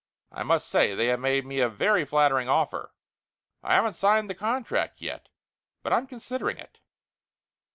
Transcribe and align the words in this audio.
I 0.31 0.41
must 0.41 0.67
say 0.67 0.95
they 0.95 1.05
have 1.09 1.19
made 1.19 1.45
me 1.45 1.59
a 1.59 1.69
very 1.69 2.05
flattering 2.05 2.49
offer. 2.49 2.91
I 3.61 3.75
haven't 3.75 3.93
signed 3.93 4.31
the 4.31 4.33
contract 4.33 4.99
yet, 4.99 5.29
but 5.83 5.93
I'm 5.93 6.07
considering 6.07 6.57
it." 6.57 6.79